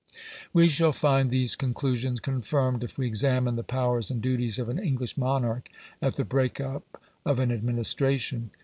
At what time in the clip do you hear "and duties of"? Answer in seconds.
4.09-4.67